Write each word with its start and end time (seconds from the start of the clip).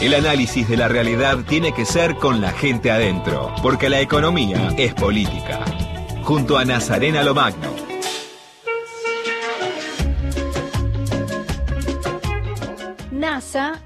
El 0.00 0.12
análisis 0.14 0.68
de 0.68 0.76
la 0.76 0.88
realidad 0.88 1.38
tiene 1.48 1.72
que 1.72 1.84
ser 1.84 2.16
con 2.16 2.40
la 2.40 2.50
gente 2.50 2.90
adentro, 2.90 3.54
porque 3.62 3.88
la 3.88 4.00
economía 4.00 4.74
es 4.76 4.92
política. 4.92 5.60
Junto 6.22 6.58
a 6.58 6.64
Nazarena 6.64 7.22
Lomagno. 7.22 7.72
NASA 13.10 13.80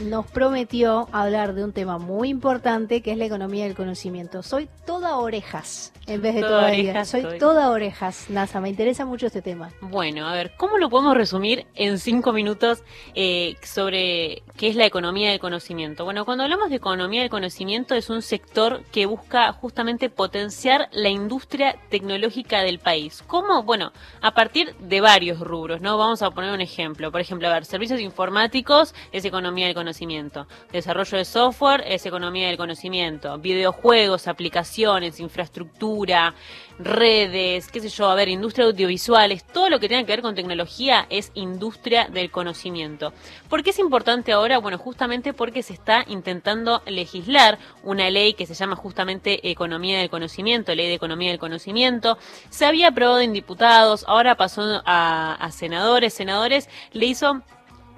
nos 0.00 0.26
prometió 0.26 1.08
hablar 1.12 1.54
de 1.54 1.64
un 1.64 1.72
tema 1.72 1.98
muy 1.98 2.28
importante 2.28 3.02
que 3.02 3.12
es 3.12 3.18
la 3.18 3.26
economía 3.26 3.64
del 3.64 3.74
conocimiento. 3.74 4.42
Soy 4.42 4.68
toda 4.86 5.16
orejas 5.16 5.92
en 6.06 6.22
vez 6.22 6.34
de 6.34 6.40
toda, 6.40 6.66
orejas. 6.66 7.08
Soy, 7.08 7.38
toda 7.38 7.70
orejas, 7.70 8.26
NASA. 8.30 8.60
Me 8.60 8.68
interesa 8.68 9.04
mucho 9.04 9.26
este 9.26 9.42
tema. 9.42 9.70
Bueno, 9.80 10.26
a 10.26 10.32
ver, 10.32 10.52
¿cómo 10.56 10.78
lo 10.78 10.88
podemos 10.90 11.16
resumir 11.16 11.66
en 11.74 11.98
cinco 11.98 12.32
minutos 12.32 12.82
eh, 13.14 13.56
sobre 13.62 14.42
qué 14.56 14.68
es 14.68 14.76
la 14.76 14.86
economía 14.86 15.30
del 15.30 15.38
conocimiento? 15.38 16.04
Bueno, 16.04 16.24
cuando 16.24 16.44
hablamos 16.44 16.70
de 16.70 16.76
economía 16.76 17.20
del 17.20 17.30
conocimiento 17.30 17.94
es 17.94 18.10
un 18.10 18.22
sector 18.22 18.82
que 18.90 19.06
busca 19.06 19.52
justamente 19.52 20.10
potenciar 20.10 20.88
la 20.92 21.10
industria 21.10 21.76
tecnológica 21.90 22.62
del 22.62 22.78
país. 22.80 23.22
¿Cómo? 23.26 23.62
Bueno, 23.62 23.92
a 24.20 24.32
partir 24.32 24.74
de 24.76 25.00
varios 25.00 25.38
rubros, 25.40 25.80
¿no? 25.80 25.96
Vamos 25.98 26.22
a 26.22 26.30
poner 26.30 26.52
un 26.52 26.60
ejemplo. 26.60 27.12
Por 27.12 27.20
ejemplo, 27.20 27.46
a 27.48 27.52
ver, 27.52 27.64
servicios 27.64 28.00
informáticos 28.00 28.94
es 29.12 29.24
economía 29.24 29.66
del 29.66 29.74
conocimiento 29.74 29.89
conocimiento. 29.90 30.46
Desarrollo 30.70 31.18
de 31.18 31.24
software 31.24 31.82
es 31.84 32.06
economía 32.06 32.46
del 32.46 32.56
conocimiento. 32.56 33.36
Videojuegos, 33.38 34.28
aplicaciones, 34.28 35.18
infraestructura, 35.18 36.32
redes, 36.78 37.66
qué 37.66 37.80
sé 37.80 37.88
yo, 37.88 38.08
a 38.08 38.14
ver, 38.14 38.28
industria 38.28 38.66
audiovisuales, 38.66 39.44
todo 39.44 39.68
lo 39.68 39.80
que 39.80 39.88
tenga 39.88 40.04
que 40.04 40.12
ver 40.12 40.22
con 40.22 40.36
tecnología 40.36 41.06
es 41.10 41.32
industria 41.34 42.06
del 42.06 42.30
conocimiento. 42.30 43.12
¿Por 43.48 43.64
qué 43.64 43.70
es 43.70 43.80
importante 43.80 44.30
ahora? 44.30 44.58
Bueno, 44.58 44.78
justamente 44.78 45.32
porque 45.32 45.64
se 45.64 45.72
está 45.72 46.04
intentando 46.06 46.82
legislar 46.86 47.58
una 47.82 48.08
ley 48.10 48.34
que 48.34 48.46
se 48.46 48.54
llama 48.54 48.76
justamente 48.76 49.50
Economía 49.50 49.98
del 49.98 50.08
Conocimiento, 50.08 50.72
Ley 50.72 50.86
de 50.86 50.94
Economía 50.94 51.30
del 51.30 51.40
Conocimiento. 51.40 52.16
Se 52.48 52.64
había 52.64 52.88
aprobado 52.88 53.20
en 53.20 53.32
diputados, 53.32 54.04
ahora 54.06 54.36
pasó 54.36 54.82
a, 54.86 55.34
a 55.34 55.50
senadores. 55.50 56.14
Senadores 56.14 56.68
le 56.92 57.06
hizo 57.06 57.42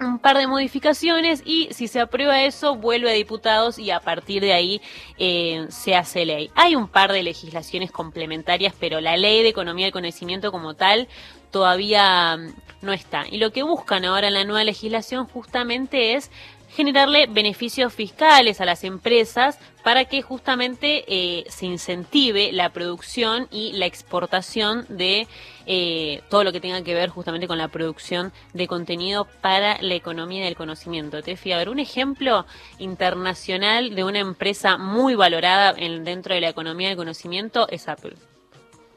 un 0.06 0.19
par 0.19 0.39
de 0.39 0.47
modificaciones 0.47 1.42
y 1.45 1.69
si 1.72 1.89
se 1.89 2.00
aprueba 2.00 2.42
eso 2.42 2.77
vuelve 2.77 3.11
a 3.11 3.14
diputados 3.14 3.78
y 3.78 3.91
a 3.91 4.00
partir 4.00 4.42
de 4.42 4.53
ahí 4.53 4.81
eh, 5.19 5.67
se 5.70 5.95
hace 5.95 6.25
ley. 6.25 6.50
Hay 6.55 6.77
un 6.77 6.89
par 6.89 7.12
de 7.12 7.22
legislaciones 7.22 7.91
complementarias, 7.91 8.75
pero 8.78 9.00
la 9.00 9.17
ley 9.17 9.42
de 9.42 9.48
economía 9.48 9.86
del 9.86 9.92
conocimiento 9.92 10.53
como 10.53 10.75
tal 10.75 11.08
todavía 11.50 12.36
mm, 12.36 12.55
no 12.83 12.92
está. 12.92 13.25
Y 13.30 13.39
lo 13.39 13.53
que 13.53 13.62
buscan 13.62 14.05
ahora 14.05 14.28
en 14.28 14.34
la 14.34 14.45
nueva 14.45 14.64
legislación 14.64 15.27
justamente 15.27 16.14
es 16.14 16.30
generarle 16.75 17.27
beneficios 17.27 17.92
fiscales 17.92 18.61
a 18.61 18.65
las 18.65 18.84
empresas 18.84 19.59
para 19.84 20.05
que 20.06 20.23
justamente 20.23 21.05
eh, 21.06 21.45
se 21.48 21.67
incentive 21.67 22.53
la 22.53 22.70
producción 22.70 23.48
y 23.51 23.73
la 23.73 23.87
exportación 23.87 24.87
de 24.89 25.27
eh, 25.67 26.23
todo 26.31 26.45
lo 26.45 26.53
que 26.53 26.61
tenga 26.61 26.83
que 26.83 26.95
ver 26.95 27.11
justamente 27.11 27.47
con 27.47 27.59
la 27.59 27.69
producción 27.69 28.33
de 28.55 28.67
contenido 28.67 29.27
para 29.41 29.81
la 29.83 29.95
economía 29.95 30.45
del 30.45 30.56
conocimiento. 30.56 31.23
Te 31.23 31.37
fui 31.37 31.53
a 31.53 31.59
ver 31.59 31.69
un 31.69 31.79
ejemplo 31.79 32.47
internacional 32.79 33.95
de 33.95 34.05
una 34.05 34.20
empresa 34.20 34.79
muy 34.79 35.14
valorada 35.14 35.75
en, 35.77 36.05
dentro 36.05 36.34
de 36.34 36.41
la 36.41 36.48
economía 36.48 36.89
del 36.89 36.97
conocimiento 36.97 37.69
es 37.69 37.89
Apple 37.89 38.32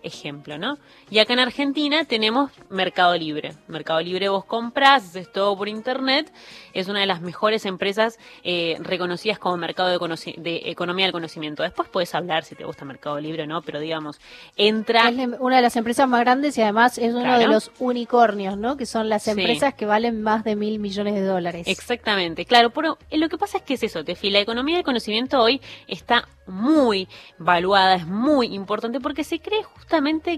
ejemplo, 0.05 0.57
¿no? 0.57 0.77
Y 1.09 1.19
acá 1.19 1.33
en 1.33 1.39
Argentina 1.39 2.05
tenemos 2.05 2.51
Mercado 2.69 3.15
Libre. 3.17 3.53
Mercado 3.67 3.99
Libre 4.01 4.29
vos 4.29 4.45
compras, 4.45 5.03
haces 5.03 5.31
todo 5.31 5.57
por 5.57 5.67
internet, 5.67 6.31
es 6.73 6.87
una 6.87 6.99
de 6.99 7.05
las 7.05 7.21
mejores 7.21 7.65
empresas 7.65 8.19
eh, 8.43 8.77
reconocidas 8.79 9.39
como 9.39 9.57
mercado 9.57 9.89
de, 9.89 10.61
economía 10.65 11.05
del 11.05 11.11
conocimiento. 11.11 11.63
Después 11.63 11.89
puedes 11.89 12.13
hablar 12.13 12.43
si 12.43 12.55
te 12.55 12.65
gusta 12.65 12.85
Mercado 12.85 13.19
Libre 13.19 13.43
o 13.43 13.47
no, 13.47 13.61
pero 13.61 13.79
digamos, 13.79 14.19
entra... 14.55 15.09
Es 15.09 15.15
una 15.39 15.57
de 15.57 15.61
las 15.61 15.75
empresas 15.75 16.07
más 16.07 16.21
grandes 16.21 16.57
y 16.57 16.61
además 16.61 16.97
es 16.97 17.13
uno 17.13 17.37
de 17.37 17.47
los 17.47 17.71
unicornios, 17.79 18.57
¿no? 18.57 18.77
Que 18.77 18.85
son 18.85 19.09
las 19.09 19.27
empresas 19.27 19.73
que 19.73 19.85
valen 19.85 20.21
más 20.21 20.43
de 20.43 20.55
mil 20.55 20.79
millones 20.79 21.15
de 21.15 21.21
dólares. 21.21 21.67
Exactamente, 21.67 22.45
claro, 22.45 22.69
pero 22.69 22.97
eh, 23.09 23.17
lo 23.17 23.29
que 23.29 23.37
pasa 23.37 23.57
es 23.57 23.63
que 23.63 23.73
es 23.73 23.83
eso, 23.83 24.03
Tefi, 24.03 24.29
la 24.29 24.39
economía 24.39 24.75
del 24.75 24.85
conocimiento 24.85 25.41
hoy 25.41 25.61
está 25.87 26.27
muy 26.47 27.07
valuada, 27.39 27.95
es 27.95 28.05
muy 28.05 28.53
importante 28.53 28.99
porque 28.99 29.23
se 29.23 29.39
cree 29.39 29.63
justamente 29.63 29.94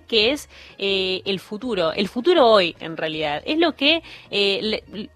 que 0.07 0.31
es 0.31 0.49
eh, 0.77 1.21
el 1.25 1.39
futuro, 1.39 1.91
el 1.93 2.07
futuro 2.07 2.47
hoy 2.47 2.75
en 2.79 2.97
realidad, 2.97 3.41
es 3.45 3.57
lo 3.57 3.75
que... 3.75 4.03
Eh, 4.31 5.09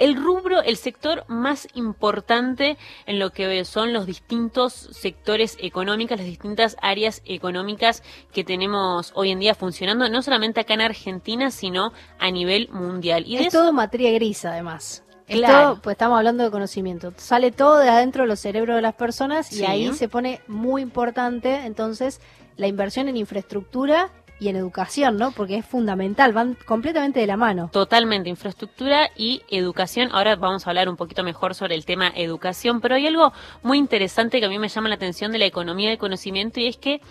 el 0.00 0.16
rubro, 0.16 0.62
el 0.62 0.76
sector 0.78 1.24
más 1.28 1.68
importante 1.74 2.78
en 3.06 3.18
lo 3.18 3.30
que 3.30 3.64
son 3.66 3.92
los 3.92 4.06
distintos 4.06 4.72
sectores 4.72 5.58
económicos, 5.60 6.16
las 6.16 6.26
distintas 6.26 6.76
áreas 6.80 7.22
económicas 7.26 8.02
que 8.32 8.42
tenemos 8.42 9.12
hoy 9.14 9.30
en 9.30 9.40
día 9.40 9.54
funcionando, 9.54 10.08
no 10.08 10.22
solamente 10.22 10.60
acá 10.60 10.72
en 10.72 10.80
Argentina, 10.80 11.50
sino 11.50 11.92
a 12.18 12.30
nivel 12.30 12.70
mundial. 12.70 13.24
Y 13.26 13.36
es 13.36 13.52
todo 13.52 13.74
materia 13.74 14.10
gris, 14.12 14.44
además. 14.46 15.04
Claro. 15.26 15.78
pues 15.80 15.94
estamos 15.94 16.18
hablando 16.18 16.42
de 16.42 16.50
conocimiento. 16.50 17.12
Sale 17.16 17.52
todo 17.52 17.78
de 17.78 17.88
adentro 17.88 18.24
de 18.24 18.28
los 18.28 18.40
cerebros 18.40 18.76
de 18.76 18.82
las 18.82 18.94
personas 18.94 19.52
y 19.52 19.64
ahí 19.64 19.92
se 19.92 20.08
pone 20.08 20.40
muy 20.48 20.82
importante 20.82 21.66
entonces 21.66 22.20
la 22.56 22.66
inversión 22.66 23.08
en 23.08 23.16
infraestructura 23.16 24.10
y 24.40 24.48
en 24.48 24.56
educación, 24.56 25.18
¿no? 25.18 25.32
Porque 25.32 25.56
es 25.56 25.66
fundamental, 25.66 26.32
van 26.32 26.56
completamente 26.66 27.20
de 27.20 27.26
la 27.26 27.36
mano. 27.36 27.68
Totalmente, 27.72 28.30
infraestructura 28.30 29.10
y 29.14 29.42
educación. 29.50 30.08
Ahora 30.12 30.34
vamos 30.36 30.66
a 30.66 30.70
hablar 30.70 30.88
un 30.88 30.96
poquito 30.96 31.22
mejor 31.22 31.54
sobre 31.54 31.74
el 31.74 31.84
tema 31.84 32.10
educación, 32.16 32.80
pero 32.80 32.94
hay 32.94 33.06
algo 33.06 33.32
muy 33.62 33.76
interesante 33.76 34.40
que 34.40 34.46
a 34.46 34.48
mí 34.48 34.58
me 34.58 34.68
llama 34.68 34.88
la 34.88 34.94
atención 34.94 35.30
de 35.30 35.38
la 35.38 35.44
economía 35.44 35.90
del 35.90 35.98
conocimiento 35.98 36.58
y 36.58 36.66
es 36.66 36.78
que 36.78 37.02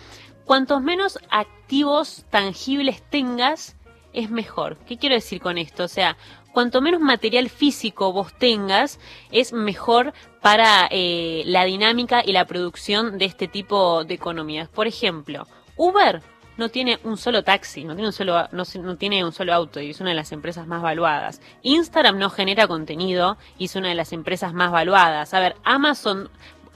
cuantos 0.44 0.82
menos 0.82 1.20
activos 1.30 2.26
tangibles 2.30 3.02
tengas, 3.08 3.76
es 4.12 4.30
mejor. 4.30 4.76
¿Qué 4.86 4.98
quiero 4.98 5.14
decir 5.14 5.40
con 5.40 5.58
esto? 5.58 5.84
O 5.84 5.88
sea, 5.88 6.16
cuanto 6.52 6.80
menos 6.80 7.00
material 7.00 7.48
físico 7.48 8.12
vos 8.12 8.32
tengas, 8.38 8.98
es 9.30 9.52
mejor 9.52 10.12
para 10.40 10.88
eh, 10.90 11.42
la 11.46 11.64
dinámica 11.64 12.22
y 12.24 12.32
la 12.32 12.46
producción 12.46 13.18
de 13.18 13.26
este 13.26 13.48
tipo 13.48 14.04
de 14.04 14.14
economías. 14.14 14.68
Por 14.68 14.86
ejemplo, 14.86 15.46
Uber 15.76 16.22
no 16.56 16.68
tiene 16.68 16.98
un 17.04 17.16
solo 17.16 17.42
taxi, 17.42 17.84
no 17.84 17.94
tiene 17.94 18.08
un 18.08 18.12
solo, 18.12 18.48
no, 18.52 18.96
tiene 18.96 19.24
un 19.24 19.32
solo 19.32 19.54
auto 19.54 19.80
y 19.80 19.90
es 19.90 20.00
una 20.00 20.10
de 20.10 20.16
las 20.16 20.30
empresas 20.30 20.66
más 20.66 20.82
valuadas. 20.82 21.40
Instagram 21.62 22.18
no 22.18 22.28
genera 22.28 22.68
contenido 22.68 23.38
y 23.58 23.64
es 23.64 23.76
una 23.76 23.88
de 23.88 23.94
las 23.94 24.12
empresas 24.12 24.52
más 24.52 24.70
valuadas. 24.70 25.32
A 25.32 25.40
ver, 25.40 25.56
Amazon 25.64 26.28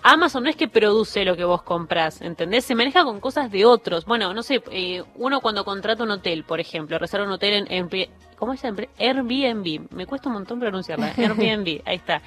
Amazon 0.07 0.45
no 0.45 0.51
es 0.51 0.57
que 0.57 0.69
produce 0.69 1.25
lo 1.25 1.35
que 1.35 1.45
vos 1.45 1.63
compras, 1.63 2.21
¿entendés? 2.21 2.67
Se 2.67 2.75
maneja 2.75 3.05
con 3.05 3.21
cosas 3.21 3.51
de 3.51 3.65
otros. 3.65 4.05
Bueno, 4.05 4.35
no 4.35 4.43
sé, 4.43 4.63
eh, 4.71 5.03
uno 5.15 5.41
cuando 5.41 5.65
contrata 5.65 6.03
un 6.03 6.11
hotel, 6.11 6.45
por 6.45 6.61
ejemplo, 6.61 6.99
reserva 6.99 7.27
un 7.27 7.33
hotel 7.33 7.67
en, 7.71 7.89
¿cómo 8.37 8.53
es 8.53 8.63
Airbnb. 8.65 9.91
Me 9.91 10.07
cuesta 10.07 10.29
un 10.29 10.35
montón 10.35 10.61
pronunciarla. 10.61 11.13
Airbnb, 11.17 11.83
ahí 11.85 11.97
está. 11.97 12.23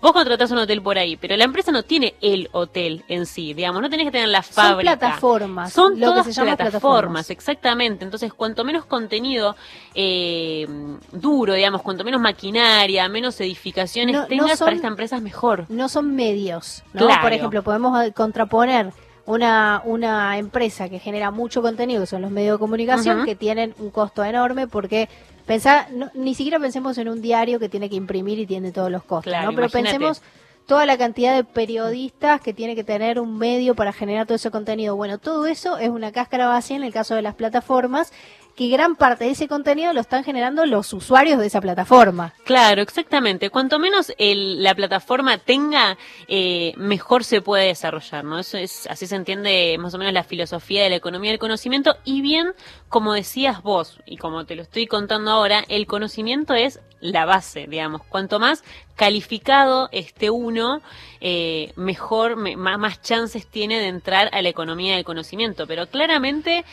Vos 0.00 0.12
contratás 0.12 0.50
un 0.52 0.58
hotel 0.58 0.80
por 0.80 0.96
ahí, 0.96 1.16
pero 1.16 1.36
la 1.36 1.44
empresa 1.44 1.72
no 1.72 1.82
tiene 1.82 2.14
el 2.20 2.48
hotel 2.52 3.04
en 3.08 3.26
sí, 3.26 3.52
digamos, 3.52 3.82
no 3.82 3.90
tenés 3.90 4.06
que 4.06 4.12
tener 4.12 4.28
la 4.28 4.42
fábrica. 4.42 4.92
Son 4.92 4.98
plataformas. 4.98 5.72
Son 5.72 6.00
lo 6.00 6.14
que 6.14 6.24
se 6.24 6.32
llama 6.32 6.56
plataformas, 6.56 7.30
exactamente. 7.30 8.04
Entonces, 8.04 8.32
cuanto 8.32 8.64
menos 8.64 8.84
contenido 8.84 9.56
eh, 9.94 10.68
duro, 11.10 11.54
digamos, 11.54 11.82
cuanto 11.82 12.04
menos 12.04 12.20
maquinaria, 12.20 13.08
menos 13.08 13.40
edificaciones 13.40 14.28
tengas 14.28 14.58
para 14.58 14.76
esta 14.76 14.88
empresa 14.88 15.16
es 15.16 15.22
mejor. 15.22 15.66
No 15.68 15.88
son 15.88 16.14
medios, 16.14 16.84
¿no? 16.92 17.08
Por 17.20 17.32
ejemplo, 17.32 17.62
podemos 17.62 18.04
eh, 18.04 18.12
contraponer 18.12 18.92
una, 19.28 19.82
una 19.84 20.38
empresa 20.38 20.88
que 20.88 20.98
genera 20.98 21.30
mucho 21.30 21.60
contenido, 21.60 22.00
que 22.00 22.06
son 22.06 22.22
los 22.22 22.30
medios 22.30 22.54
de 22.54 22.58
comunicación, 22.60 23.26
que 23.26 23.36
tienen 23.36 23.74
un 23.78 23.90
costo 23.90 24.24
enorme 24.24 24.66
porque 24.68 25.08
Pensá, 25.48 25.88
ni 26.12 26.34
siquiera 26.34 26.60
pensemos 26.60 26.98
en 26.98 27.08
un 27.08 27.22
diario 27.22 27.58
que 27.58 27.70
tiene 27.70 27.88
que 27.88 27.96
imprimir 27.96 28.38
y 28.38 28.46
tiene 28.46 28.70
todos 28.70 28.90
los 28.90 29.02
costos, 29.02 29.32
¿no? 29.42 29.54
Pero 29.54 29.70
pensemos 29.70 30.20
toda 30.66 30.84
la 30.84 30.98
cantidad 30.98 31.34
de 31.34 31.42
periodistas 31.42 32.42
que 32.42 32.52
tiene 32.52 32.76
que 32.76 32.84
tener 32.84 33.18
un 33.18 33.38
medio 33.38 33.74
para 33.74 33.94
generar 33.94 34.26
todo 34.26 34.36
ese 34.36 34.50
contenido. 34.50 34.94
Bueno, 34.94 35.16
todo 35.16 35.46
eso 35.46 35.78
es 35.78 35.88
una 35.88 36.12
cáscara 36.12 36.48
vacía 36.48 36.76
en 36.76 36.82
el 36.82 36.92
caso 36.92 37.14
de 37.14 37.22
las 37.22 37.34
plataformas 37.34 38.12
que 38.58 38.66
gran 38.66 38.96
parte 38.96 39.24
de 39.24 39.30
ese 39.30 39.46
contenido 39.46 39.92
lo 39.92 40.00
están 40.00 40.24
generando 40.24 40.66
los 40.66 40.92
usuarios 40.92 41.38
de 41.38 41.46
esa 41.46 41.60
plataforma. 41.60 42.34
Claro, 42.44 42.82
exactamente. 42.82 43.50
Cuanto 43.50 43.78
menos 43.78 44.12
la 44.18 44.74
plataforma 44.74 45.38
tenga, 45.38 45.96
eh, 46.26 46.72
mejor 46.76 47.22
se 47.22 47.40
puede 47.40 47.66
desarrollar, 47.66 48.24
¿no? 48.24 48.40
Eso 48.40 48.58
es, 48.58 48.88
así 48.88 49.06
se 49.06 49.14
entiende 49.14 49.76
más 49.78 49.94
o 49.94 49.98
menos 49.98 50.12
la 50.12 50.24
filosofía 50.24 50.82
de 50.82 50.90
la 50.90 50.96
economía 50.96 51.30
del 51.30 51.38
conocimiento. 51.38 51.98
Y 52.04 52.20
bien, 52.20 52.48
como 52.88 53.12
decías 53.12 53.62
vos, 53.62 54.00
y 54.06 54.16
como 54.16 54.44
te 54.44 54.56
lo 54.56 54.62
estoy 54.62 54.88
contando 54.88 55.30
ahora, 55.30 55.62
el 55.68 55.86
conocimiento 55.86 56.54
es 56.54 56.80
la 56.98 57.26
base, 57.26 57.68
digamos. 57.68 58.02
Cuanto 58.08 58.40
más 58.40 58.64
calificado 58.96 59.88
esté 59.92 60.30
uno, 60.30 60.82
eh, 61.20 61.72
mejor, 61.76 62.34
más, 62.34 62.76
más 62.76 63.02
chances 63.02 63.46
tiene 63.46 63.78
de 63.78 63.86
entrar 63.86 64.30
a 64.32 64.42
la 64.42 64.48
economía 64.48 64.96
del 64.96 65.04
conocimiento. 65.04 65.68
Pero 65.68 65.86
claramente 65.86 66.64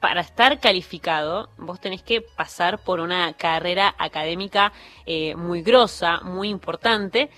para 0.00 0.20
estar 0.20 0.60
calificado, 0.60 1.48
vos 1.58 1.80
tenés 1.80 2.02
que 2.02 2.20
pasar 2.20 2.78
por 2.78 3.00
una 3.00 3.32
carrera 3.34 3.94
académica 3.98 4.72
eh, 5.06 5.34
muy 5.34 5.62
grosa, 5.62 6.20
muy 6.20 6.48
importante, 6.48 7.30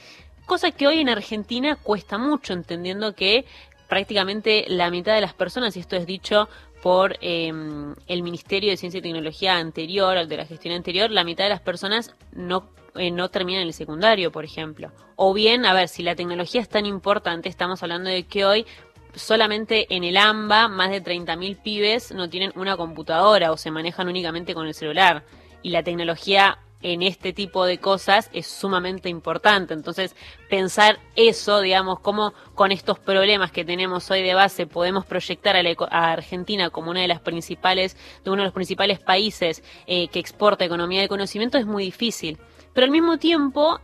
cosa 0.46 0.70
que 0.70 0.86
hoy 0.86 1.00
en 1.00 1.08
Argentina 1.08 1.76
cuesta 1.76 2.18
mucho, 2.18 2.52
entendiendo 2.52 3.14
que 3.14 3.44
prácticamente 3.88 4.64
la 4.68 4.90
mitad 4.90 5.14
de 5.14 5.20
las 5.20 5.34
personas, 5.34 5.76
y 5.76 5.80
esto 5.80 5.96
es 5.96 6.06
dicho 6.06 6.48
por 6.82 7.16
em, 7.20 7.94
el 8.06 8.22
Ministerio 8.22 8.70
de 8.70 8.76
Ciencia 8.76 8.98
y 8.98 9.02
Tecnología 9.02 9.56
anterior, 9.56 10.16
al 10.16 10.28
de 10.28 10.38
la 10.38 10.46
gestión 10.46 10.74
anterior, 10.74 11.10
la 11.10 11.24
mitad 11.24 11.44
de 11.44 11.50
las 11.50 11.60
personas 11.60 12.14
no, 12.32 12.70
eh, 12.94 13.10
no 13.10 13.28
terminan 13.28 13.62
el 13.62 13.74
secundario, 13.74 14.32
por 14.32 14.44
ejemplo. 14.44 14.90
O 15.16 15.34
bien, 15.34 15.66
a 15.66 15.74
ver, 15.74 15.88
si 15.88 16.02
la 16.02 16.14
tecnología 16.14 16.60
es 16.60 16.68
tan 16.68 16.86
importante, 16.86 17.48
estamos 17.48 17.82
hablando 17.82 18.08
de 18.08 18.22
que 18.22 18.44
hoy 18.44 18.66
solamente 19.14 19.94
en 19.94 20.04
el 20.04 20.16
AMBA 20.16 20.68
más 20.68 20.90
de 20.90 21.02
30.000 21.02 21.62
pibes 21.62 22.12
no 22.12 22.28
tienen 22.28 22.52
una 22.54 22.76
computadora 22.76 23.52
o 23.52 23.56
se 23.56 23.70
manejan 23.70 24.08
únicamente 24.08 24.54
con 24.54 24.66
el 24.66 24.74
celular. 24.74 25.24
Y 25.62 25.70
la 25.70 25.82
tecnología 25.82 26.58
en 26.82 27.02
este 27.02 27.32
tipo 27.32 27.66
de 27.66 27.78
cosas 27.78 28.30
es 28.32 28.46
sumamente 28.46 29.08
importante. 29.08 29.74
Entonces, 29.74 30.16
pensar 30.48 30.98
eso, 31.14 31.60
digamos, 31.60 32.00
cómo 32.00 32.32
con 32.54 32.72
estos 32.72 32.98
problemas 32.98 33.52
que 33.52 33.64
tenemos 33.64 34.10
hoy 34.10 34.22
de 34.22 34.34
base 34.34 34.66
podemos 34.66 35.04
proyectar 35.04 35.56
a, 35.56 36.12
Argentina 36.12 36.70
como 36.70 36.90
una 36.90 37.02
de 37.02 37.08
las 37.08 37.20
principales, 37.20 37.96
de 38.24 38.30
uno 38.30 38.42
de 38.42 38.46
los 38.46 38.54
principales 38.54 38.98
países 38.98 39.62
eh, 39.86 40.08
que 40.08 40.18
exporta 40.18 40.64
economía 40.64 41.02
de 41.02 41.08
conocimiento 41.08 41.58
es 41.58 41.66
muy 41.66 41.84
difícil. 41.84 42.38
Pero 42.72 42.86
al 42.86 42.90
mismo 42.90 43.18
tiempo, 43.18 43.80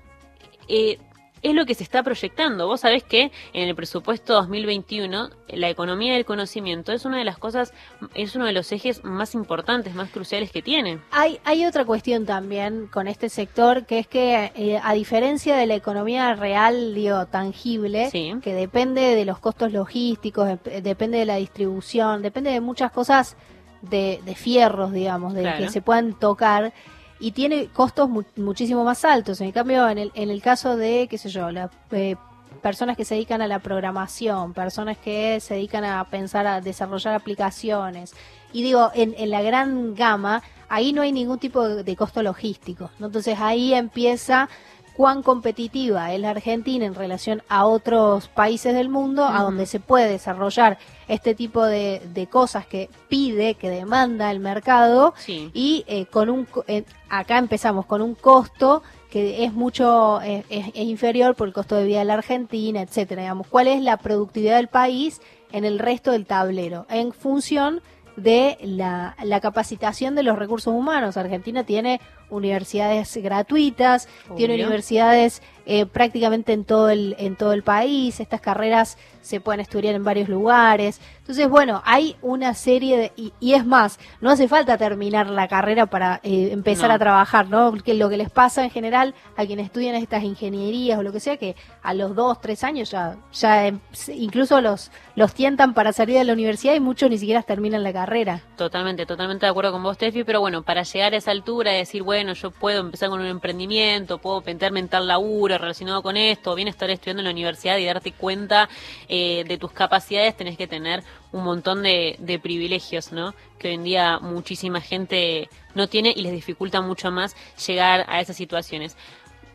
eh, 0.68 0.98
es 1.42 1.54
lo 1.54 1.66
que 1.66 1.74
se 1.74 1.84
está 1.84 2.02
proyectando. 2.02 2.66
Vos 2.66 2.80
sabés 2.80 3.04
que 3.04 3.30
en 3.52 3.68
el 3.68 3.74
presupuesto 3.74 4.34
2021 4.34 5.30
la 5.48 5.68
economía 5.68 6.14
del 6.14 6.24
conocimiento 6.24 6.92
es 6.92 7.04
una 7.04 7.18
de 7.18 7.24
las 7.24 7.38
cosas, 7.38 7.72
es 8.14 8.34
uno 8.34 8.46
de 8.46 8.52
los 8.52 8.72
ejes 8.72 9.04
más 9.04 9.34
importantes, 9.34 9.94
más 9.94 10.10
cruciales 10.10 10.50
que 10.50 10.62
tiene. 10.62 10.98
Hay, 11.10 11.38
hay 11.44 11.64
otra 11.66 11.84
cuestión 11.84 12.26
también 12.26 12.88
con 12.88 13.06
este 13.08 13.28
sector, 13.28 13.86
que 13.86 13.98
es 13.98 14.06
que 14.06 14.52
eh, 14.54 14.80
a 14.82 14.92
diferencia 14.94 15.56
de 15.56 15.66
la 15.66 15.74
economía 15.74 16.34
real, 16.34 16.94
digo, 16.94 17.26
tangible, 17.26 18.10
que 18.10 18.54
depende 18.54 19.14
de 19.14 19.24
los 19.24 19.38
costos 19.38 19.72
logísticos, 19.72 20.58
depende 20.82 21.18
de 21.18 21.26
la 21.26 21.36
distribución, 21.36 22.22
depende 22.22 22.50
de 22.50 22.60
muchas 22.60 22.90
cosas 22.90 23.36
de, 23.82 24.20
fierros, 24.36 24.92
digamos, 24.92 25.34
de 25.34 25.54
que 25.58 25.68
se 25.68 25.80
puedan 25.80 26.14
tocar 26.14 26.72
y 27.18 27.32
tiene 27.32 27.68
costos 27.68 28.08
muchísimo 28.36 28.84
más 28.84 29.04
altos. 29.04 29.40
En 29.40 29.52
cambio, 29.52 29.88
en 29.88 29.98
el, 29.98 30.12
en 30.14 30.30
el 30.30 30.42
caso 30.42 30.76
de, 30.76 31.06
qué 31.08 31.18
sé 31.18 31.28
yo, 31.28 31.50
las 31.50 31.70
eh, 31.92 32.16
personas 32.62 32.96
que 32.96 33.04
se 33.04 33.14
dedican 33.14 33.42
a 33.42 33.48
la 33.48 33.58
programación, 33.58 34.52
personas 34.52 34.98
que 34.98 35.40
se 35.40 35.54
dedican 35.54 35.84
a 35.84 36.04
pensar, 36.04 36.46
a 36.46 36.60
desarrollar 36.60 37.14
aplicaciones, 37.14 38.14
y 38.52 38.62
digo, 38.62 38.90
en, 38.94 39.14
en 39.18 39.30
la 39.30 39.42
gran 39.42 39.94
gama, 39.94 40.42
ahí 40.68 40.92
no 40.92 41.02
hay 41.02 41.12
ningún 41.12 41.38
tipo 41.38 41.66
de, 41.68 41.96
costo 41.96 42.22
logístico. 42.22 42.90
Entonces 43.00 43.38
ahí 43.40 43.74
empieza 43.74 44.48
cuán 44.96 45.22
competitiva 45.22 46.14
es 46.14 46.20
la 46.20 46.30
Argentina 46.30 46.86
en 46.86 46.94
relación 46.94 47.42
a 47.50 47.66
otros 47.66 48.28
países 48.28 48.72
del 48.72 48.88
mundo, 48.88 49.26
a 49.26 49.42
donde 49.42 49.66
se 49.66 49.78
puede 49.78 50.08
desarrollar 50.08 50.78
este 51.06 51.34
tipo 51.34 51.64
de, 51.64 52.28
cosas 52.30 52.66
que 52.66 52.88
pide, 53.08 53.54
que 53.54 53.68
demanda 53.68 54.30
el 54.30 54.40
mercado, 54.40 55.12
y 55.28 55.84
eh, 55.86 56.06
con 56.06 56.30
un 56.30 56.48
eh, 56.66 56.84
acá 57.10 57.36
empezamos 57.36 57.84
con 57.84 58.00
un 58.00 58.14
costo 58.14 58.82
que 59.10 59.44
es 59.44 59.52
mucho 59.52 60.20
es, 60.22 60.44
inferior 60.74 61.34
por 61.36 61.48
el 61.48 61.54
costo 61.54 61.76
de 61.76 61.84
vida 61.84 61.98
de 61.98 62.06
la 62.06 62.14
Argentina, 62.14 62.80
etcétera. 62.80 63.22
Digamos, 63.22 63.46
¿cuál 63.48 63.68
es 63.68 63.82
la 63.82 63.98
productividad 63.98 64.56
del 64.56 64.68
país 64.68 65.20
en 65.52 65.66
el 65.66 65.78
resto 65.78 66.12
del 66.12 66.24
tablero 66.24 66.86
en 66.88 67.12
función 67.12 67.82
de 68.16 68.56
la, 68.62 69.14
la 69.22 69.40
capacitación 69.40 70.14
de 70.14 70.22
los 70.22 70.38
recursos 70.38 70.72
humanos? 70.72 71.18
Argentina 71.18 71.64
tiene 71.64 72.00
universidades 72.30 73.16
gratuitas, 73.16 74.08
tiene 74.36 74.54
universidades 74.54 75.42
eh, 75.66 75.86
prácticamente 75.86 76.52
en 76.52 76.64
todo 76.64 76.90
el 76.90 77.16
en 77.18 77.36
todo 77.36 77.52
el 77.52 77.62
país. 77.62 78.20
Estas 78.20 78.40
carreras 78.40 78.96
se 79.26 79.40
pueden 79.40 79.60
estudiar 79.60 79.94
en 79.94 80.04
varios 80.04 80.28
lugares. 80.28 81.00
Entonces, 81.18 81.48
bueno, 81.48 81.82
hay 81.84 82.14
una 82.22 82.54
serie 82.54 82.96
de... 82.96 83.12
Y, 83.16 83.52
es 83.52 83.66
más, 83.66 83.98
no 84.20 84.30
hace 84.30 84.46
falta 84.46 84.78
terminar 84.78 85.28
la 85.28 85.48
carrera 85.48 85.86
para 85.86 86.20
eh, 86.22 86.50
empezar 86.52 86.92
a 86.92 86.98
trabajar, 87.00 87.48
¿no? 87.48 87.72
Que 87.72 87.94
lo 87.94 88.08
que 88.08 88.16
les 88.16 88.30
pasa 88.30 88.62
en 88.62 88.70
general 88.70 89.14
a 89.36 89.44
quienes 89.44 89.66
estudian 89.66 89.96
estas 89.96 90.22
ingenierías 90.22 90.96
o 91.00 91.02
lo 91.02 91.10
que 91.10 91.18
sea, 91.18 91.36
que 91.36 91.56
a 91.82 91.94
los 91.94 92.14
dos, 92.14 92.40
tres 92.40 92.62
años 92.62 92.92
ya, 92.92 93.16
ya 93.32 93.66
em, 93.66 93.80
incluso 94.14 94.60
los, 94.60 94.92
los 95.16 95.34
tientan 95.34 95.74
para 95.74 95.92
salir 95.92 96.16
de 96.16 96.24
la 96.24 96.32
universidad 96.32 96.74
y 96.74 96.80
muchos 96.80 97.10
ni 97.10 97.18
siquiera 97.18 97.42
terminan 97.42 97.82
la 97.82 97.92
carrera. 97.92 98.42
Totalmente, 98.56 99.04
totalmente 99.04 99.46
de 99.46 99.50
acuerdo 99.50 99.72
con 99.72 99.82
vos, 99.82 99.98
Tefi, 99.98 100.22
pero 100.22 100.38
bueno, 100.40 100.62
para 100.62 100.84
llegar 100.84 101.14
a 101.14 101.16
esa 101.16 101.32
altura 101.32 101.74
y 101.74 101.78
decir, 101.78 102.04
bueno, 102.04 102.15
yo 102.34 102.50
puedo 102.50 102.80
empezar 102.80 103.08
con 103.08 103.20
un 103.20 103.26
emprendimiento, 103.26 104.18
puedo 104.18 104.42
meterme 104.42 104.80
en 104.80 104.88
tal 104.88 105.06
laburo 105.06 105.58
relacionado 105.58 106.02
con 106.02 106.16
esto, 106.16 106.52
o 106.52 106.54
bien 106.54 106.68
estar 106.68 106.88
estudiando 106.90 107.20
en 107.20 107.24
la 107.24 107.30
universidad 107.32 107.76
y 107.78 107.84
darte 107.84 108.12
cuenta 108.12 108.68
eh, 109.08 109.44
de 109.46 109.58
tus 109.58 109.72
capacidades, 109.72 110.36
tenés 110.36 110.56
que 110.56 110.66
tener 110.66 111.02
un 111.32 111.44
montón 111.44 111.82
de 111.82 112.40
privilegios, 112.42 113.12
¿no? 113.12 113.34
Que 113.58 113.68
hoy 113.68 113.74
en 113.74 113.84
día 113.84 114.18
muchísima 114.18 114.80
gente 114.80 115.48
no 115.74 115.88
tiene 115.88 116.12
y 116.16 116.22
les 116.22 116.32
dificulta 116.32 116.80
mucho 116.80 117.10
más 117.10 117.36
llegar 117.66 118.06
a 118.08 118.20
esas 118.20 118.36
situaciones. 118.36 118.96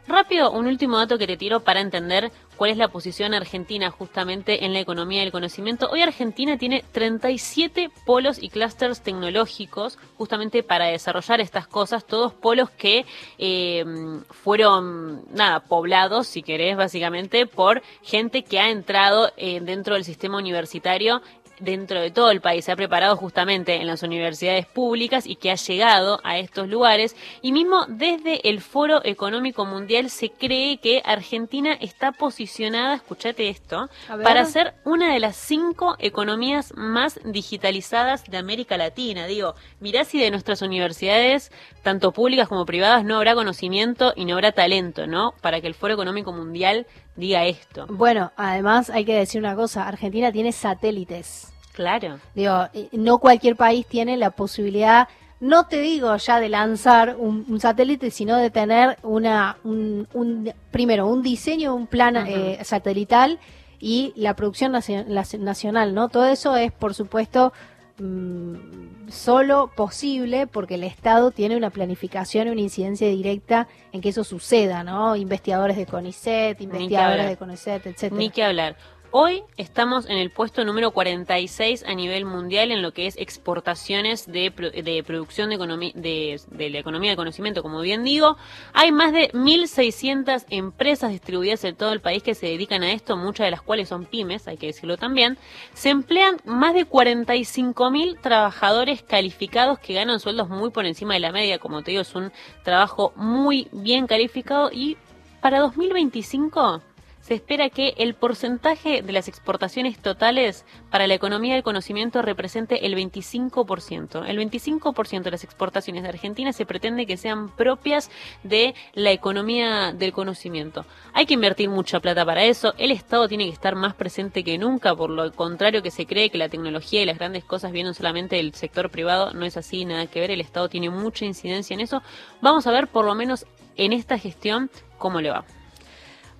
Rápido, 0.07 0.51
un 0.51 0.67
último 0.67 0.97
dato 0.97 1.17
que 1.17 1.27
te 1.27 1.37
tiro 1.37 1.59
para 1.59 1.79
entender 1.79 2.31
cuál 2.57 2.71
es 2.71 2.77
la 2.77 2.87
posición 2.87 3.33
argentina 3.33 3.91
justamente 3.91 4.65
en 4.65 4.73
la 4.73 4.79
economía 4.79 5.21
del 5.21 5.31
conocimiento. 5.31 5.89
Hoy 5.89 6.01
Argentina 6.01 6.57
tiene 6.57 6.83
37 6.91 7.91
polos 8.05 8.41
y 8.41 8.49
clústeres 8.49 9.01
tecnológicos 9.01 9.99
justamente 10.17 10.63
para 10.63 10.85
desarrollar 10.85 11.39
estas 11.39 11.67
cosas, 11.67 12.05
todos 12.05 12.33
polos 12.33 12.69
que 12.71 13.05
eh, 13.37 13.85
fueron, 14.29 15.23
nada, 15.33 15.61
poblados, 15.61 16.27
si 16.27 16.41
querés, 16.41 16.77
básicamente, 16.77 17.45
por 17.45 17.81
gente 18.01 18.43
que 18.43 18.59
ha 18.59 18.69
entrado 18.69 19.31
eh, 19.37 19.59
dentro 19.61 19.93
del 19.95 20.03
sistema 20.03 20.37
universitario 20.37 21.21
dentro 21.61 22.01
de 22.01 22.11
todo 22.11 22.31
el 22.31 22.41
país, 22.41 22.65
se 22.65 22.71
ha 22.71 22.75
preparado 22.75 23.15
justamente 23.15 23.75
en 23.75 23.87
las 23.87 24.03
universidades 24.03 24.65
públicas 24.65 25.25
y 25.25 25.35
que 25.35 25.51
ha 25.51 25.55
llegado 25.55 26.19
a 26.23 26.37
estos 26.37 26.67
lugares. 26.67 27.15
Y 27.41 27.53
mismo 27.53 27.85
desde 27.87 28.49
el 28.49 28.61
Foro 28.61 29.01
Económico 29.05 29.65
Mundial 29.65 30.09
se 30.09 30.29
cree 30.29 30.79
que 30.79 31.01
Argentina 31.05 31.73
está 31.73 32.11
posicionada, 32.11 32.95
escúchate 32.95 33.49
esto, 33.49 33.89
para 34.23 34.45
ser 34.45 34.73
una 34.83 35.13
de 35.13 35.19
las 35.19 35.35
cinco 35.35 35.95
economías 35.99 36.73
más 36.75 37.19
digitalizadas 37.23 38.25
de 38.25 38.37
América 38.37 38.77
Latina. 38.77 39.27
Digo, 39.27 39.55
mirá 39.79 40.03
si 40.03 40.19
de 40.19 40.31
nuestras 40.31 40.61
universidades, 40.61 41.51
tanto 41.83 42.11
públicas 42.11 42.47
como 42.47 42.65
privadas, 42.65 43.05
no 43.05 43.17
habrá 43.17 43.35
conocimiento 43.35 44.13
y 44.15 44.25
no 44.25 44.33
habrá 44.33 44.51
talento, 44.51 45.07
¿no? 45.07 45.33
Para 45.41 45.61
que 45.61 45.67
el 45.67 45.75
Foro 45.75 45.93
Económico 45.93 46.33
Mundial 46.33 46.87
diga 47.21 47.45
esto. 47.45 47.85
Bueno, 47.87 48.31
además 48.35 48.89
hay 48.89 49.05
que 49.05 49.15
decir 49.15 49.39
una 49.39 49.55
cosa, 49.55 49.87
Argentina 49.87 50.31
tiene 50.31 50.51
satélites. 50.51 51.53
Claro. 51.71 52.19
Digo, 52.35 52.67
no 52.91 53.19
cualquier 53.19 53.55
país 53.55 53.85
tiene 53.87 54.17
la 54.17 54.31
posibilidad, 54.31 55.07
no 55.39 55.67
te 55.67 55.79
digo 55.81 56.15
ya 56.17 56.39
de 56.39 56.49
lanzar 56.49 57.15
un, 57.17 57.59
satélite, 57.59 58.11
sino 58.11 58.37
de 58.37 58.49
tener 58.49 58.97
una, 59.03 59.57
un, 59.63 60.53
primero, 60.69 61.07
un 61.07 61.23
diseño, 61.23 61.73
un 61.73 61.87
plan 61.87 62.17
eh, 62.27 62.59
satelital 62.63 63.39
y 63.79 64.13
la 64.15 64.35
producción 64.35 64.71
nacional, 64.71 65.95
¿no? 65.95 66.09
Todo 66.09 66.25
eso 66.27 66.55
es, 66.55 66.71
por 66.71 66.93
supuesto, 66.93 67.53
mm, 68.01 69.09
solo 69.09 69.71
posible 69.75 70.47
porque 70.47 70.75
el 70.75 70.83
Estado 70.83 71.31
tiene 71.31 71.55
una 71.55 71.69
planificación 71.69 72.47
y 72.47 72.51
una 72.51 72.61
incidencia 72.61 73.07
directa 73.07 73.67
en 73.91 74.01
que 74.01 74.09
eso 74.09 74.23
suceda, 74.23 74.83
¿no? 74.83 75.15
Investigadores 75.15 75.77
de 75.77 75.85
CONICET, 75.85 76.61
investigadores 76.61 77.27
de 77.27 77.37
CONICET, 77.37 77.85
etcétera. 77.87 78.17
Ni 78.17 78.29
que 78.29 78.43
hablar. 78.43 78.75
Hoy 79.13 79.43
estamos 79.57 80.05
en 80.05 80.17
el 80.17 80.29
puesto 80.29 80.63
número 80.63 80.91
46 80.91 81.83
a 81.85 81.93
nivel 81.95 82.23
mundial 82.23 82.71
en 82.71 82.81
lo 82.81 82.93
que 82.93 83.07
es 83.07 83.17
exportaciones 83.17 84.25
de, 84.25 84.51
de 84.51 85.03
producción 85.03 85.49
de, 85.49 85.57
de, 85.95 86.39
de, 86.49 86.69
la 86.69 86.79
economía 86.79 87.09
del 87.09 87.17
conocimiento, 87.17 87.61
como 87.61 87.81
bien 87.81 88.05
digo. 88.05 88.37
Hay 88.71 88.93
más 88.93 89.11
de 89.11 89.29
1.600 89.33 90.45
empresas 90.49 91.11
distribuidas 91.11 91.61
en 91.65 91.75
todo 91.75 91.91
el 91.91 91.99
país 91.99 92.23
que 92.23 92.35
se 92.35 92.45
dedican 92.45 92.83
a 92.83 92.93
esto, 92.93 93.17
muchas 93.17 93.47
de 93.47 93.51
las 93.51 93.61
cuales 93.61 93.89
son 93.89 94.05
pymes, 94.05 94.47
hay 94.47 94.55
que 94.55 94.67
decirlo 94.67 94.95
también. 94.95 95.37
Se 95.73 95.89
emplean 95.89 96.37
más 96.45 96.73
de 96.73 96.87
45.000 96.87 98.17
trabajadores 98.21 99.03
calificados 99.03 99.77
que 99.79 99.93
ganan 99.93 100.21
sueldos 100.21 100.47
muy 100.47 100.69
por 100.69 100.85
encima 100.85 101.15
de 101.15 101.19
la 101.19 101.33
media. 101.33 101.59
Como 101.59 101.83
te 101.83 101.91
digo, 101.91 102.03
es 102.03 102.15
un 102.15 102.31
trabajo 102.63 103.11
muy 103.17 103.67
bien 103.73 104.07
calificado 104.07 104.71
y 104.71 104.95
para 105.41 105.59
2025 105.59 106.81
se 107.21 107.35
espera 107.35 107.69
que 107.69 107.93
el 107.97 108.13
porcentaje 108.15 109.01
de 109.01 109.11
las 109.13 109.27
exportaciones 109.27 109.97
totales 109.99 110.65
para 110.89 111.07
la 111.07 111.13
economía 111.13 111.53
del 111.53 111.63
conocimiento 111.63 112.21
represente 112.21 112.85
el 112.85 112.95
25%. 112.95 114.25
El 114.27 114.37
25% 114.37 115.21
de 115.23 115.31
las 115.31 115.43
exportaciones 115.43 116.03
de 116.03 116.09
Argentina 116.09 116.51
se 116.51 116.65
pretende 116.65 117.05
que 117.05 117.17
sean 117.17 117.49
propias 117.55 118.09
de 118.43 118.73
la 118.93 119.11
economía 119.11 119.93
del 119.93 120.13
conocimiento. 120.13 120.85
Hay 121.13 121.25
que 121.25 121.35
invertir 121.35 121.69
mucha 121.69 121.99
plata 121.99 122.25
para 122.25 122.43
eso. 122.43 122.73
El 122.77 122.91
Estado 122.91 123.27
tiene 123.27 123.45
que 123.45 123.53
estar 123.53 123.75
más 123.75 123.93
presente 123.93 124.43
que 124.43 124.57
nunca, 124.57 124.95
por 124.95 125.09
lo 125.09 125.31
contrario 125.31 125.83
que 125.83 125.91
se 125.91 126.05
cree 126.05 126.29
que 126.29 126.37
la 126.37 126.49
tecnología 126.49 127.01
y 127.01 127.05
las 127.05 127.19
grandes 127.19 127.43
cosas 127.43 127.71
vienen 127.71 127.93
solamente 127.93 128.37
del 128.37 128.53
sector 128.55 128.89
privado. 128.89 129.31
No 129.33 129.45
es 129.45 129.57
así, 129.57 129.85
nada 129.85 130.07
que 130.07 130.19
ver. 130.19 130.31
El 130.31 130.41
Estado 130.41 130.69
tiene 130.69 130.89
mucha 130.89 131.25
incidencia 131.25 131.73
en 131.73 131.81
eso. 131.81 132.01
Vamos 132.41 132.65
a 132.67 132.71
ver 132.71 132.87
por 132.87 133.05
lo 133.05 133.15
menos 133.15 133.45
en 133.75 133.93
esta 133.93 134.17
gestión 134.17 134.69
cómo 134.97 135.21
le 135.21 135.29
va. 135.29 135.45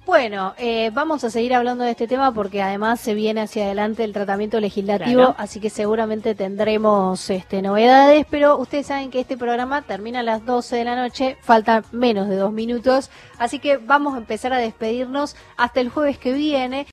Bueno, 0.03 0.55
eh, 0.58 0.89
vamos 0.91 1.24
a 1.24 1.29
seguir 1.29 1.53
hablando 1.53 1.84
de 1.84 1.91
este 1.91 2.08
tema 2.08 2.34
porque 2.34 2.63
además 2.63 3.00
se 3.00 3.13
viene 3.13 3.41
hacia 3.41 3.65
adelante 3.65 4.03
el 4.03 4.13
tratamiento 4.13 4.60
legislativo, 4.60 5.36
así 5.38 5.60
que 5.60 5.70
seguramente 5.70 6.34
tendremos 6.34 7.29
este, 7.29 7.62
novedades, 7.62 8.25
pero 8.27 8.58
ustedes 8.58 8.88
saben 8.88 9.12
que 9.12 9.20
este 9.20 9.38
programa 9.38 9.84
termina 9.84 10.22
a 10.22 10.24
las 10.24 10.43
12 10.43 10.75
de 10.75 10.84
la 10.86 10.96
noche, 10.96 11.38
faltan 11.41 11.86
menos 11.91 12.27
de 12.29 12.36
dos 12.36 12.51
minutos, 12.51 13.12
así 13.38 13.60
que 13.60 13.77
vamos 13.77 14.15
a 14.15 14.17
empezar 14.17 14.53
a 14.53 14.58
despedirnos 14.58 15.36
hasta 15.55 15.81
el 15.81 15.89
jueves 15.89 16.17
que 16.17 16.34
viene. 16.34 16.88